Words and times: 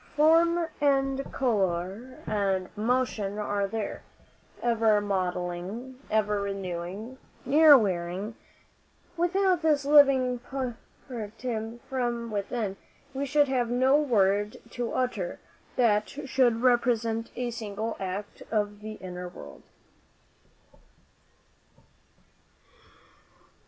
Form 0.15 0.65
and 0.81 1.31
colour 1.31 2.17
and 2.25 2.75
motion 2.75 3.37
are 3.37 3.67
there, 3.67 4.01
ever 4.63 4.99
modelling, 4.99 5.99
ever 6.09 6.41
renewing, 6.41 7.19
never 7.45 7.77
wearying. 7.77 8.33
Without 9.15 9.61
this 9.61 9.85
living 9.85 10.39
portraiture 10.39 11.77
from 11.87 12.31
within, 12.31 12.77
we 13.13 13.27
should 13.27 13.47
have 13.47 13.69
no 13.69 13.95
word 13.95 14.57
to 14.71 14.91
utter 14.91 15.39
that 15.75 16.09
should 16.09 16.63
represent 16.63 17.29
a 17.35 17.51
single 17.51 17.95
act 17.99 18.41
of 18.51 18.79
the 18.81 18.93
inner 18.93 19.29
world. 19.29 19.61